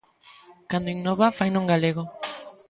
[0.69, 2.03] Cando innova faino en galego.